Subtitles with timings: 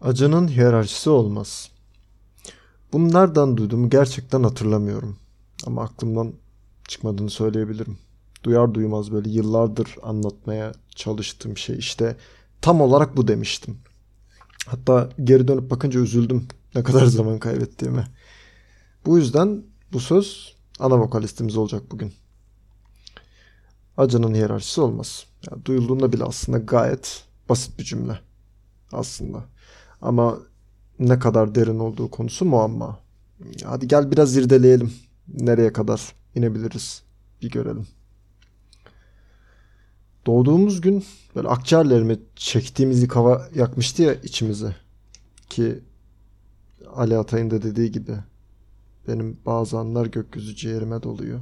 [0.00, 1.70] Acının hiyerarşisi olmaz.
[2.92, 5.16] Bunu nereden duyduğumu gerçekten hatırlamıyorum.
[5.66, 6.32] Ama aklımdan
[6.88, 7.98] çıkmadığını söyleyebilirim.
[8.44, 12.16] Duyar duymaz böyle yıllardır anlatmaya çalıştığım şey işte
[12.60, 13.78] tam olarak bu demiştim.
[14.66, 18.04] Hatta geri dönüp bakınca üzüldüm ne kadar zaman kaybettiğimi.
[19.06, 19.62] Bu yüzden
[19.92, 22.12] bu söz ana vokalistimiz olacak bugün.
[23.96, 25.26] Acının hiyerarşisi olmaz.
[25.50, 28.20] Yani duyulduğunda bile aslında gayet basit bir cümle
[28.92, 29.44] aslında.
[30.02, 30.38] Ama
[30.98, 32.98] ne kadar derin olduğu konusu muamma.
[33.64, 34.92] Hadi gel biraz irdeleyelim.
[35.28, 37.02] Nereye kadar inebiliriz
[37.42, 37.86] bir görelim.
[40.26, 41.04] Doğduğumuz gün
[41.36, 44.74] böyle akciğerlerimi çektiğimiz ilk hava yakmıştı ya içimizi.
[45.50, 45.78] Ki
[46.94, 48.12] Ali Atay'ın da dediği gibi
[49.08, 51.40] benim bazı anlar gökyüzü ciğerime doluyor.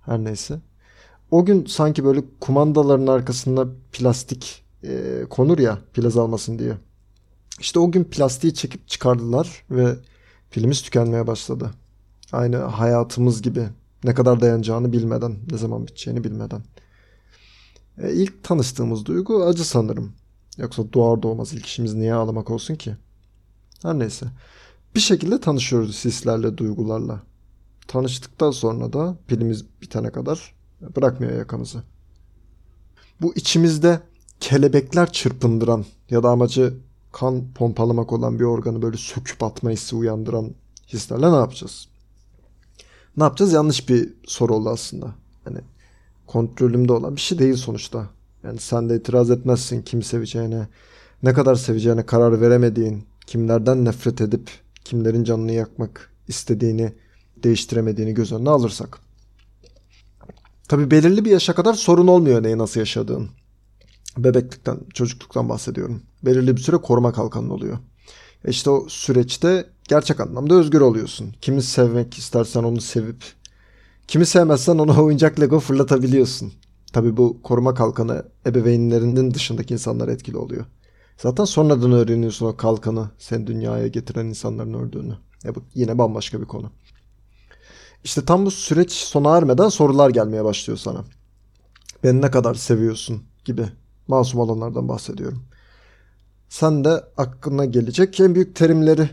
[0.00, 0.60] Her neyse.
[1.30, 6.76] O gün sanki böyle kumandaların arkasında plastik e, konur ya plaz almasın diye.
[7.60, 9.96] İşte o gün plastiği çekip çıkardılar ve
[10.50, 11.70] pilimiz tükenmeye başladı.
[12.32, 13.68] Aynı hayatımız gibi
[14.04, 16.62] ne kadar dayanacağını bilmeden, ne zaman biteceğini bilmeden.
[17.98, 20.12] E, ilk tanıştığımız duygu acı sanırım.
[20.58, 22.96] Yoksa doğar doğmaz ilk işimiz niye ağlamak olsun ki?
[23.82, 24.26] Her neyse.
[24.94, 27.22] Bir şekilde tanışıyoruz hislerle, duygularla.
[27.88, 30.54] Tanıştıktan sonra da pilimiz bitene kadar
[30.96, 31.82] bırakmıyor yakamızı.
[33.20, 34.00] Bu içimizde
[34.40, 36.74] kelebekler çırpındıran ya da amacı
[37.12, 40.50] kan pompalamak olan bir organı böyle söküp atma hissi uyandıran
[40.88, 41.88] hislerle ne yapacağız?
[43.16, 43.52] Ne yapacağız?
[43.52, 45.14] Yanlış bir soru oldu aslında.
[45.44, 45.58] Hani
[46.26, 48.08] kontrolümde olan bir şey değil sonuçta.
[48.44, 50.68] Yani sen de itiraz etmezsin kim seveceğine,
[51.22, 54.50] ne kadar seveceğine karar veremediğin, kimlerden nefret edip
[54.84, 56.92] kimlerin canını yakmak istediğini
[57.42, 58.98] değiştiremediğini göz önüne alırsak.
[60.68, 63.30] Tabi belirli bir yaşa kadar sorun olmuyor neyi nasıl yaşadığın.
[64.18, 66.02] Bebeklikten, çocukluktan bahsediyorum.
[66.24, 67.78] Belirli bir süre koruma kalkanın oluyor.
[68.44, 71.34] E işte o süreçte gerçek anlamda özgür oluyorsun.
[71.40, 73.24] Kimi sevmek istersen onu sevip,
[74.08, 76.52] kimi sevmezsen ona oyuncak Lego fırlatabiliyorsun.
[76.92, 80.64] Tabi bu koruma kalkanı ebeveynlerinin dışındaki insanlara etkili oluyor.
[81.18, 85.16] Zaten sonradan öğreniyorsun o kalkanı sen dünyaya getiren insanların öldüğünü.
[85.44, 86.70] E bu yine bambaşka bir konu.
[88.04, 91.04] İşte tam bu süreç sona ermeden sorular gelmeye başlıyor sana.
[92.04, 93.68] Beni ne kadar seviyorsun gibi
[94.08, 95.42] masum olanlardan bahsediyorum.
[96.52, 99.10] Sen de aklına gelecek en büyük terimleri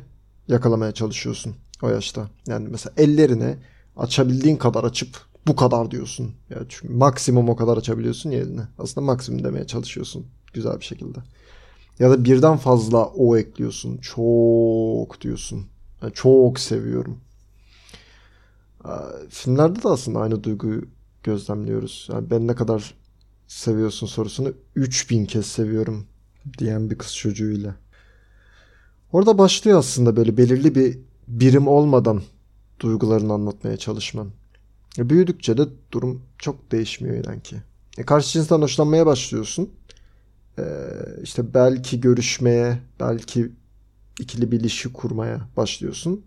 [0.47, 2.29] yakalamaya çalışıyorsun o yaşta.
[2.47, 3.57] Yani mesela ellerini
[3.97, 5.17] açabildiğin kadar açıp
[5.47, 6.35] bu kadar diyorsun.
[6.50, 8.61] Yani çünkü maksimum o kadar açabiliyorsun ya elini.
[8.79, 11.19] Aslında maksimum demeye çalışıyorsun güzel bir şekilde.
[12.00, 13.97] Ya da birden fazla o ekliyorsun.
[13.97, 15.67] Çok diyorsun.
[16.01, 17.17] Yani çok seviyorum.
[19.29, 20.81] Filmlerde de aslında aynı duyguyu
[21.23, 22.07] gözlemliyoruz.
[22.11, 22.94] Yani ben ne kadar
[23.47, 26.06] seviyorsun sorusunu 3000 kez seviyorum
[26.57, 27.75] diyen bir kız çocuğuyla.
[29.11, 32.21] Orada başlıyor aslında böyle belirli bir birim olmadan
[32.79, 34.31] duygularını anlatmaya çalışman.
[34.97, 37.55] E büyüdükçe de durum çok değişmiyor inan ki.
[37.97, 39.69] E karşı cinsten hoşlanmaya başlıyorsun.
[40.59, 40.63] E
[41.23, 43.51] işte belki görüşmeye, belki
[44.19, 46.25] ikili bir ilişki kurmaya başlıyorsun.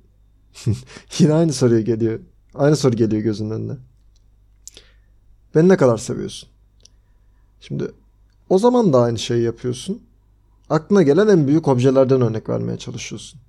[1.19, 2.21] Yine aynı soruya geliyor.
[2.55, 3.77] Aynı soru geliyor gözünün önüne.
[5.55, 6.49] Beni ne kadar seviyorsun?
[7.61, 7.93] Şimdi
[8.49, 10.03] o zaman da aynı şeyi yapıyorsun.
[10.73, 13.41] Aklına gelen en büyük objelerden örnek vermeye çalışıyorsun.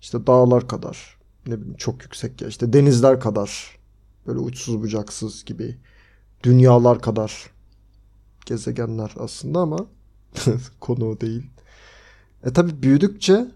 [0.00, 3.78] İşte dağlar kadar, ne bileyim çok yüksek ya işte denizler kadar,
[4.26, 5.78] böyle uçsuz bucaksız gibi,
[6.42, 7.50] dünyalar kadar
[8.46, 9.86] gezegenler aslında ama
[10.80, 11.50] konu o değil.
[12.44, 13.46] E tabi büyüdükçe,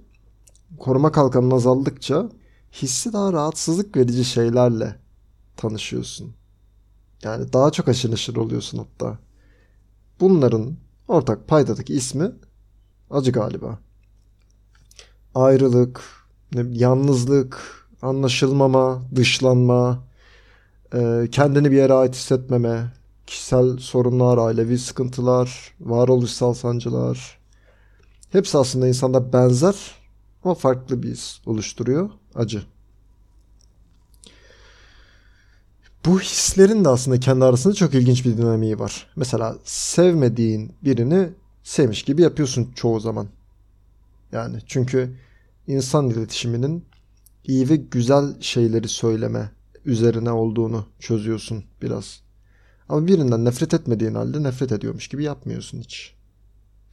[0.78, 2.28] koruma kalkanın azaldıkça
[2.72, 4.96] hissi daha rahatsızlık verici şeylerle
[5.56, 6.34] tanışıyorsun.
[7.22, 9.18] Yani daha çok aşırı neşir oluyorsun hatta.
[10.20, 10.76] Bunların
[11.08, 12.32] ortak paydadaki ismi
[13.12, 13.78] acı galiba.
[15.34, 16.00] Ayrılık,
[16.70, 20.04] yalnızlık, anlaşılmama, dışlanma,
[20.94, 22.92] e, kendini bir yere ait hissetmeme,
[23.26, 27.38] kişisel sorunlar, ailevi sıkıntılar, varoluşsal sancılar.
[28.32, 29.76] Hepsi aslında insanda benzer
[30.44, 32.10] ama farklı bir his oluşturuyor.
[32.34, 32.62] Acı.
[36.06, 39.06] Bu hislerin de aslında kendi arasında çok ilginç bir dinamiği var.
[39.16, 41.28] Mesela sevmediğin birini
[41.62, 43.28] sevmiş gibi yapıyorsun çoğu zaman.
[44.32, 45.16] Yani çünkü
[45.66, 46.84] insan iletişiminin
[47.44, 49.50] iyi ve güzel şeyleri söyleme
[49.84, 52.22] üzerine olduğunu çözüyorsun biraz.
[52.88, 56.14] Ama birinden nefret etmediğin halde nefret ediyormuş gibi yapmıyorsun hiç.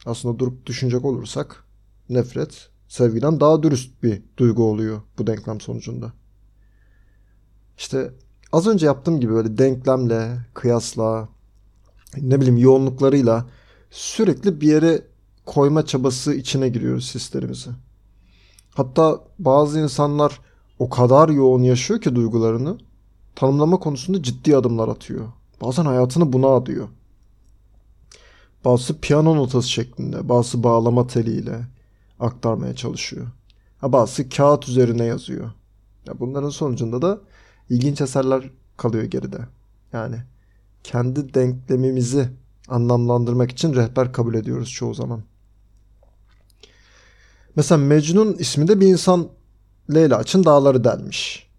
[0.06, 1.64] Aslında durup düşünecek olursak
[2.08, 6.12] nefret sevgiden daha dürüst bir duygu oluyor bu denklem sonucunda.
[7.78, 8.10] İşte
[8.52, 11.28] az önce yaptığım gibi böyle denklemle, kıyasla,
[12.16, 13.46] ne bileyim yoğunluklarıyla
[13.90, 15.02] sürekli bir yere
[15.46, 17.70] koyma çabası içine giriyoruz hislerimizi.
[18.74, 20.40] Hatta bazı insanlar
[20.78, 22.78] o kadar yoğun yaşıyor ki duygularını
[23.36, 25.28] tanımlama konusunda ciddi adımlar atıyor.
[25.60, 26.88] Bazen hayatını buna adıyor.
[28.64, 31.60] Bazısı piyano notası şeklinde, bazısı bağlama teliyle
[32.20, 33.26] aktarmaya çalışıyor.
[33.80, 35.50] Ha, bazısı kağıt üzerine yazıyor.
[36.06, 37.20] Ya bunların sonucunda da
[37.70, 39.38] ilginç eserler kalıyor geride.
[39.92, 40.16] Yani
[40.84, 42.28] kendi denklemimizi
[42.70, 45.22] anlamlandırmak için rehber kabul ediyoruz çoğu zaman.
[47.56, 49.28] Mesela Mecnun isminde bir insan
[49.94, 51.50] Leyla için dağları delmiş.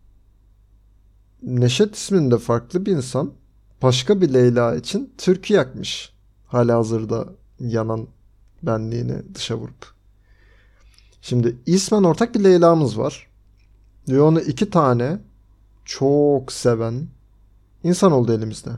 [1.44, 3.34] Neşet isminde farklı bir insan
[3.82, 6.14] başka bir Leyla için türkü yakmış.
[6.48, 7.28] Hala hazırda
[7.60, 8.08] yanan
[8.64, 9.94] benliğini dışa vurup.
[11.22, 13.28] Şimdi ismen ortak bir Leyla'mız var.
[14.10, 15.20] Ve onu iki tane
[15.86, 17.08] çok seven
[17.84, 18.70] insan oldu elimizde.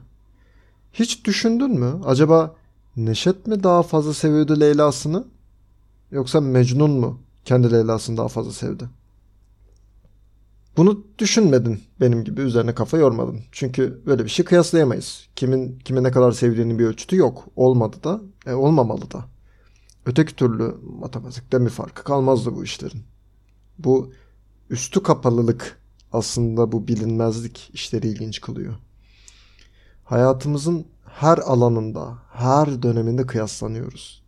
[0.94, 2.02] Hiç düşündün mü?
[2.06, 2.56] Acaba
[2.98, 5.28] Neşet mi daha fazla seviyordu Leyla'sını?
[6.12, 8.90] Yoksa Mecnun mu kendi Leyla'sını daha fazla sevdi?
[10.78, 13.40] Bunu düşünmedin benim gibi üzerine kafa yormadın.
[13.52, 15.28] Çünkü böyle bir şey kıyaslayamayız.
[15.36, 17.46] Kimin kime ne kadar sevdiğinin bir ölçütü yok.
[17.56, 19.26] Olmadı da, e, olmamalı da.
[20.06, 23.04] Öteki türlü matematikte bir farkı kalmazdı bu işlerin.
[23.80, 24.12] Bu
[24.70, 25.80] üstü kapalılık
[26.12, 28.74] aslında bu bilinmezlik işleri ilginç kılıyor.
[30.04, 34.24] Hayatımızın her alanında, her döneminde kıyaslanıyoruz.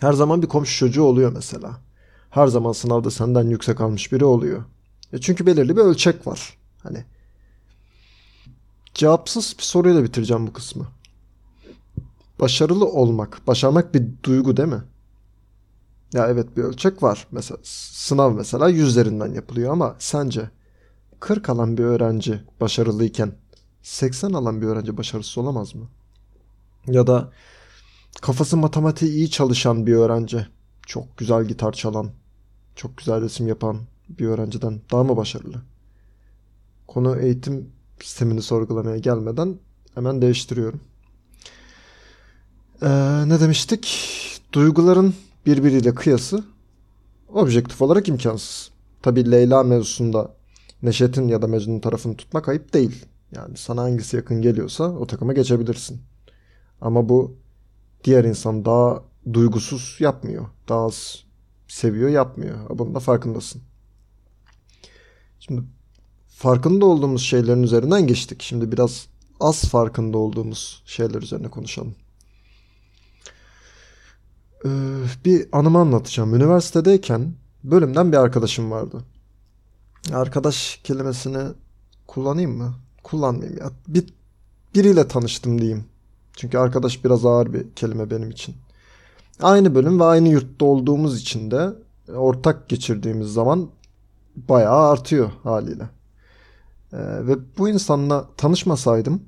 [0.00, 1.80] Her zaman bir komşu çocuğu oluyor mesela.
[2.30, 4.64] Her zaman sınavda senden yüksek almış biri oluyor.
[5.12, 6.58] E çünkü belirli bir ölçek var.
[6.82, 7.04] Hani
[8.94, 10.86] cevapsız bir soruyla bitireceğim bu kısmı.
[12.40, 14.82] Başarılı olmak, başarmak bir duygu değil mi?
[16.12, 17.26] Ya evet bir ölçek var.
[17.30, 20.50] Mesela sınav mesela yüzlerinden yapılıyor ama sence
[21.20, 23.32] 40 alan bir öğrenci başarılıyken
[23.86, 25.88] 80 alan bir öğrenci başarısız olamaz mı?
[26.86, 27.32] Ya da
[28.22, 30.46] kafası matematiği iyi çalışan bir öğrenci,
[30.86, 32.10] çok güzel gitar çalan,
[32.76, 35.62] çok güzel resim yapan bir öğrenciden daha mı başarılı?
[36.86, 37.70] Konu eğitim
[38.02, 39.58] sistemini sorgulamaya gelmeden
[39.94, 40.80] hemen değiştiriyorum.
[42.82, 42.88] Ee,
[43.28, 43.88] ne demiştik?
[44.52, 45.14] Duyguların
[45.46, 46.44] birbiriyle kıyası
[47.28, 48.70] objektif olarak imkansız.
[49.02, 50.34] Tabi Leyla mevzusunda
[50.82, 53.06] Neşet'in ya da Mecnun tarafını tutmak ayıp değil.
[53.32, 56.02] Yani sana hangisi yakın geliyorsa o takıma geçebilirsin.
[56.80, 57.36] Ama bu
[58.04, 59.02] diğer insan daha
[59.32, 60.46] duygusuz yapmıyor.
[60.68, 61.24] Daha az
[61.68, 62.78] seviyor yapmıyor.
[62.78, 63.62] Bunun da farkındasın.
[65.40, 65.62] Şimdi
[66.28, 68.42] farkında olduğumuz şeylerin üzerinden geçtik.
[68.42, 69.06] Şimdi biraz
[69.40, 71.94] az farkında olduğumuz şeyler üzerine konuşalım.
[74.64, 74.68] Ee,
[75.24, 76.34] bir anımı anlatacağım.
[76.34, 77.34] Üniversitedeyken
[77.64, 79.04] bölümden bir arkadaşım vardı.
[80.12, 81.52] Arkadaş kelimesini
[82.06, 82.74] kullanayım mı?
[83.06, 83.70] Kullanmayayım ya.
[83.88, 84.06] Bir,
[84.74, 85.84] biriyle tanıştım diyeyim.
[86.36, 88.54] Çünkü arkadaş biraz ağır bir kelime benim için.
[89.42, 91.72] Aynı bölüm ve aynı yurtta olduğumuz için de
[92.14, 93.68] ortak geçirdiğimiz zaman
[94.36, 95.82] bayağı artıyor haliyle.
[96.92, 99.22] Ee, ve bu insanla tanışmasaydım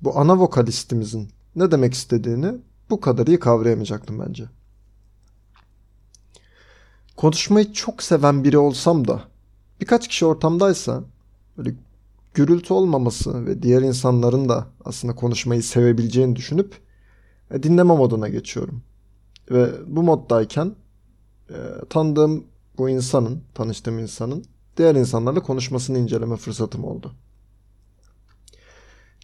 [0.00, 2.54] bu ana vokalistimizin ne demek istediğini
[2.90, 4.44] bu kadar iyi kavrayamayacaktım bence.
[7.16, 9.22] Konuşmayı çok seven biri olsam da
[9.80, 11.02] birkaç kişi ortamdaysa
[11.58, 11.74] böyle
[12.34, 16.74] gürültü olmaması ve diğer insanların da aslında konuşmayı sevebileceğini düşünüp
[17.50, 18.82] e, dinleme moduna geçiyorum.
[19.50, 20.76] Ve bu moddayken
[21.50, 21.56] e,
[21.90, 22.44] tanıdığım
[22.78, 24.44] bu insanın, tanıştığım insanın
[24.76, 27.12] diğer insanlarla konuşmasını inceleme fırsatım oldu.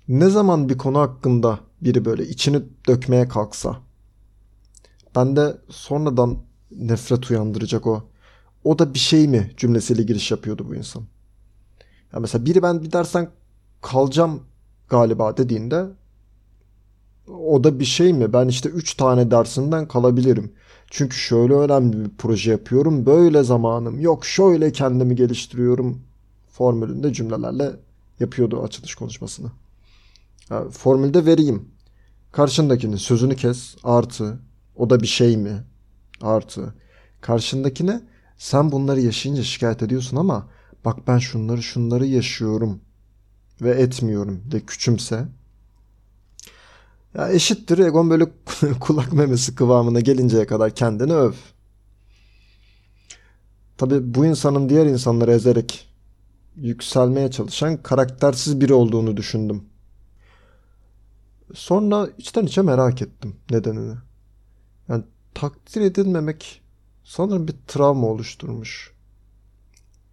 [0.09, 3.77] Ne zaman bir konu hakkında biri böyle içini dökmeye kalksa
[5.17, 6.39] ben de sonradan
[6.71, 8.09] nefret uyandıracak o.
[8.65, 11.03] O da bir şey mi cümlesiyle giriş yapıyordu bu insan.
[12.17, 13.29] Ya mesela biri ben bir dersen
[13.83, 14.43] kalacağım
[14.89, 15.87] galiba dediğinde
[17.29, 18.33] o da bir şey mi?
[18.33, 20.53] Ben işte 3 tane dersinden kalabilirim.
[20.91, 23.07] Çünkü şöyle önemli bir proje yapıyorum.
[23.07, 24.27] Böyle zamanım yok.
[24.27, 26.03] Şöyle kendimi geliştiriyorum.
[26.49, 27.71] Formülünde cümlelerle
[28.21, 29.51] yapıyordu açılış konuşmasını.
[30.51, 31.69] Yani formülde vereyim.
[32.33, 33.77] Karşındakinin sözünü kes.
[33.85, 34.39] Artı.
[34.77, 35.65] O da bir şey mi?
[36.23, 36.75] Artı.
[37.21, 38.01] Karşındakine
[38.39, 40.56] sen bunları yaşayınca şikayet ediyorsun ama
[40.87, 42.81] bak ben şunları şunları yaşıyorum
[43.63, 45.29] ve etmiyorum de küçümse.
[47.15, 48.27] Ya eşittir Egon böyle
[48.81, 51.33] kulak memesi kıvamına gelinceye kadar kendini öv.
[53.79, 55.89] Tabi bu insanın diğer insanları ezerek
[56.57, 59.65] yükselmeye çalışan karaktersiz biri olduğunu düşündüm.
[61.55, 63.95] Sonra içten içe merak ettim nedenini.
[64.89, 66.63] Yani takdir edilmemek
[67.05, 68.93] sanırım bir travma oluşturmuş.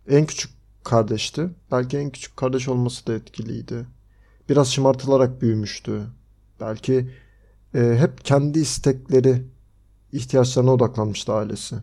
[0.08, 0.53] En küçük
[0.84, 1.50] kardeşti.
[1.72, 3.86] Belki en küçük kardeş olması da etkiliydi.
[4.50, 6.02] Biraz şımartılarak büyümüştü.
[6.60, 7.10] Belki
[7.76, 9.46] e, hep kendi istekleri
[10.12, 11.76] ihtiyaçlarına odaklanmıştı ailesi.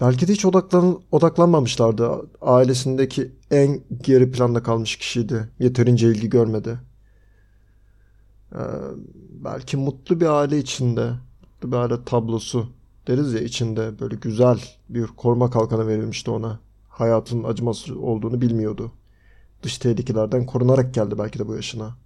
[0.00, 2.10] Belki de hiç odaklan, odaklanmamışlardı.
[2.40, 5.48] Ailesindeki en geri planda kalmış kişiydi.
[5.58, 6.78] Yeterince ilgi görmedi.
[8.52, 8.58] Ee,
[9.44, 11.10] belki mutlu bir aile içinde,
[11.42, 12.66] mutlu bir aile tablosu
[13.06, 16.60] deriz ya içinde böyle güzel bir koruma kalkanı verilmişti ona.
[16.94, 18.92] Hayatın acımasız olduğunu bilmiyordu.
[19.62, 21.96] Dış tehlikelerden korunarak geldi belki de bu yaşına.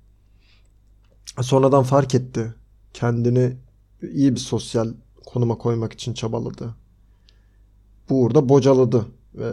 [1.41, 2.55] Sonradan fark etti.
[2.93, 3.57] Kendini
[4.03, 4.93] iyi bir sosyal
[5.27, 6.75] konuma koymak için çabaladı.
[8.09, 9.53] Bu uğurda bocaladı ve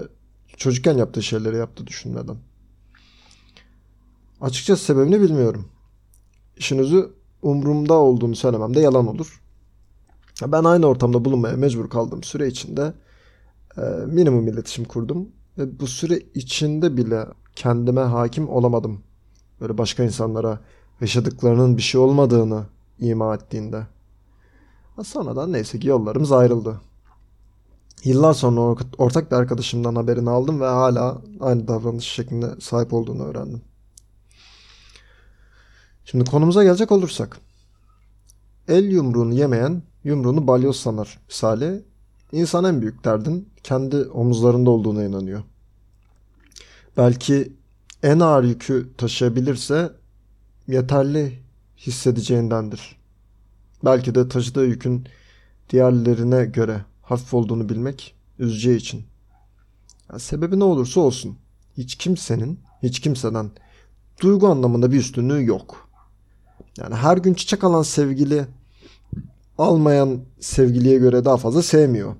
[0.57, 2.37] çocukken yaptığı şeyleri yaptı düşünmeden.
[4.41, 5.65] Açıkçası sebebini bilmiyorum.
[6.57, 7.05] İşinizi
[7.41, 9.41] umurumda olduğunu söylemem de yalan olur.
[10.47, 12.93] Ben aynı ortamda bulunmaya mecbur kaldığım süre içinde
[14.07, 15.29] minimum iletişim kurdum.
[15.57, 19.03] Ve bu süre içinde bile kendime hakim olamadım.
[19.61, 20.59] Böyle başka insanlara
[21.01, 22.65] yaşadıklarının bir şey olmadığını
[22.99, 23.87] ima ettiğinde.
[25.03, 26.81] Sonradan neyse ki yollarımız ayrıldı.
[28.03, 33.61] Yıllar sonra ortak bir arkadaşımdan haberini aldım ve hala aynı davranış şeklinde sahip olduğunu öğrendim.
[36.05, 37.37] Şimdi konumuza gelecek olursak.
[38.67, 41.85] El yumruğunu yemeyen yumruğunu balyoz sanar misali.
[42.31, 45.43] İnsan en büyük derdin kendi omuzlarında olduğuna inanıyor.
[46.97, 47.53] Belki
[48.03, 49.91] en ağır yükü taşıyabilirse
[50.67, 51.39] yeterli
[51.77, 52.95] hissedeceğindendir.
[53.85, 55.07] Belki de taşıdığı yükün
[55.69, 59.05] diğerlerine göre hafif olduğunu bilmek üzeceği için.
[60.13, 61.37] Ya sebebi ne olursa olsun
[61.77, 63.51] hiç kimsenin, hiç kimseden
[64.21, 65.89] duygu anlamında bir üstünlüğü yok.
[66.77, 68.45] Yani her gün çiçek alan sevgili
[69.57, 72.15] almayan sevgiliye göre daha fazla sevmiyor.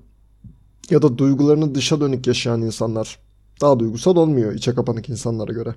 [0.90, 3.18] Ya da duygularını dışa dönük yaşayan insanlar
[3.60, 5.74] daha duygusal olmuyor içe kapanık insanlara göre.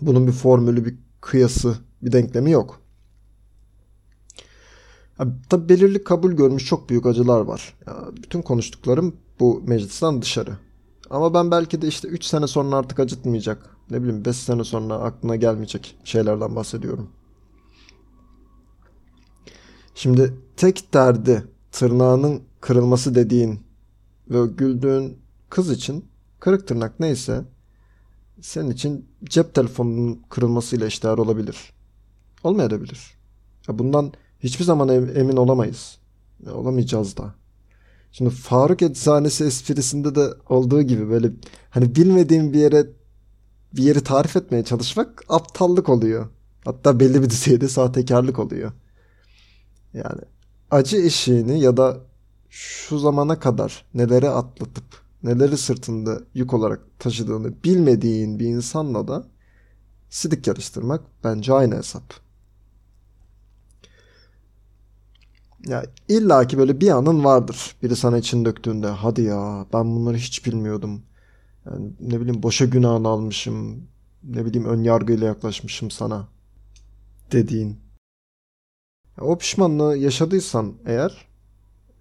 [0.00, 2.80] Bunun bir formülü, bir kıyası, bir denklemi yok.
[5.48, 7.74] Tabi belirli kabul görmüş çok büyük acılar var.
[7.86, 10.52] Ya, bütün konuştuklarım bu meclisten dışarı.
[11.10, 13.76] Ama ben belki de işte 3 sene sonra artık acıtmayacak.
[13.90, 17.08] Ne bileyim 5 sene sonra aklına gelmeyecek şeylerden bahsediyorum.
[20.00, 23.60] Şimdi tek derdi tırnağının kırılması dediğin
[24.30, 25.18] ve güldüğün
[25.50, 26.04] kız için
[26.38, 27.44] kırık tırnak neyse
[28.40, 31.72] senin için cep telefonunun kırılmasıyla eşdeğer olabilir.
[32.44, 33.14] Olmayabilir.
[33.68, 35.98] Ya bundan hiçbir zaman emin olamayız.
[36.46, 37.34] Ya olamayacağız da.
[38.12, 41.30] Şimdi Faruk Eczanesi esprisinde de olduğu gibi böyle
[41.70, 42.86] hani bilmediğim bir yere
[43.72, 46.28] bir yeri tarif etmeye çalışmak aptallık oluyor.
[46.64, 48.72] Hatta belli bir düzeyde sahtekarlık oluyor.
[49.94, 50.20] Yani
[50.70, 51.96] acı eşiğini ya da
[52.50, 54.84] şu zamana kadar neleri atlatıp
[55.22, 59.24] neleri sırtında yük olarak taşıdığını bilmediğin bir insanla da
[60.10, 62.02] sidik yarıştırmak bence aynı hesap.
[65.66, 67.76] Ya illa ki böyle bir anın vardır.
[67.82, 71.02] Biri sana için döktüğünde hadi ya ben bunları hiç bilmiyordum.
[71.66, 73.88] Yani ne bileyim boşa günahını almışım.
[74.24, 76.28] Ne bileyim ön yargıyla yaklaşmışım sana
[77.32, 77.89] dediğin.
[79.20, 81.28] O pişmanlığı yaşadıysan eğer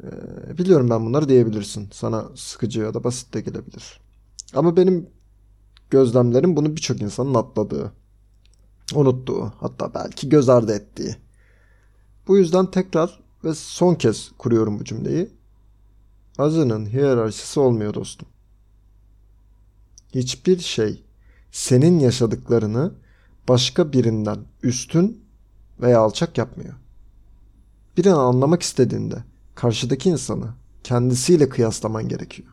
[0.04, 0.08] e,
[0.58, 1.90] biliyorum ben bunları diyebilirsin.
[1.92, 4.00] Sana sıkıcı ya da basit de gelebilir.
[4.54, 5.10] Ama benim
[5.90, 7.94] gözlemlerim bunu birçok insanın atladığı,
[8.96, 11.16] unuttuğu, hatta belki göz ardı ettiği.
[12.28, 15.30] Bu yüzden tekrar ve son kez kuruyorum bu cümleyi.
[16.38, 18.28] Acının hiyerarşisi olmuyor dostum.
[20.16, 21.04] Hiçbir şey
[21.52, 22.94] senin yaşadıklarını
[23.50, 25.26] başka birinden üstün
[25.82, 26.74] veya alçak yapmıyor
[28.00, 29.24] birini anlamak istediğinde
[29.56, 30.48] karşıdaki insanı
[30.84, 32.48] kendisiyle kıyaslaman gerekiyor.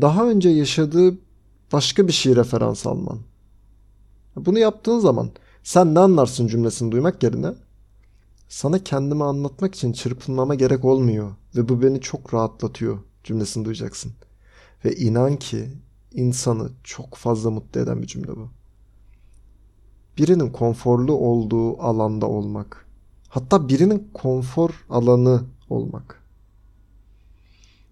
[0.00, 1.18] Daha önce yaşadığı
[1.72, 3.18] başka bir şey referans alman.
[4.36, 5.30] Bunu yaptığın zaman
[5.62, 7.52] sen ne anlarsın cümlesini duymak yerine
[8.48, 14.12] sana kendimi anlatmak için çırpınmama gerek olmuyor ve bu beni çok rahatlatıyor cümlesini duyacaksın.
[14.84, 15.68] Ve inan ki
[16.12, 18.48] insanı çok fazla mutlu eden bir cümle bu.
[20.18, 22.81] Birinin konforlu olduğu alanda olmak
[23.32, 26.22] Hatta birinin konfor alanı olmak.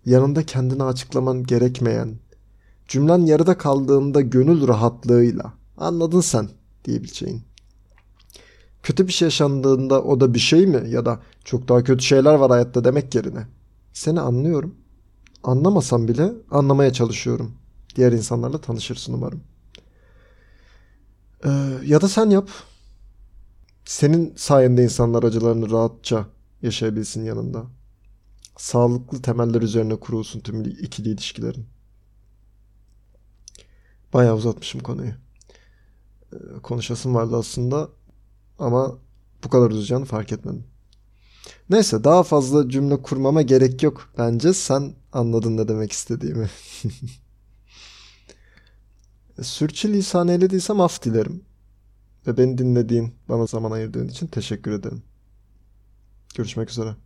[0.06, 2.18] Yanında kendini açıklaman gerekmeyen,
[2.88, 6.48] cümlen yarıda kaldığında gönül rahatlığıyla anladın sen
[6.84, 7.42] diyebileceğin.
[8.82, 12.34] Kötü bir şey yaşandığında o da bir şey mi ya da çok daha kötü şeyler
[12.34, 13.46] var hayatta demek yerine
[13.92, 14.74] seni anlıyorum.
[15.42, 17.52] Anlamasam bile anlamaya çalışıyorum.
[17.96, 19.40] Diğer insanlarla tanışırsın umarım.
[21.44, 21.50] Ee,
[21.84, 22.50] ya da sen yap.
[23.84, 26.26] Senin sayende insanlar acılarını rahatça
[26.62, 27.66] yaşayabilsin yanında.
[28.56, 31.66] Sağlıklı temeller üzerine kurulsun tüm ikili ilişkilerin.
[34.12, 35.12] Bayağı uzatmışım konuyu.
[36.32, 37.88] Ee, konuşasım vardı aslında
[38.58, 38.98] ama
[39.44, 40.64] bu kadar uzayacağını fark etmedim.
[41.70, 44.12] Neyse daha fazla cümle kurmama gerek yok.
[44.18, 46.50] Bence sen anladın ne demek istediğimi.
[49.42, 51.44] Sürçülisan eylediysem af dilerim.
[52.26, 55.02] Ve beni dinlediğin, bana zaman ayırdığın için teşekkür ederim.
[56.34, 56.96] Görüşmek üzere.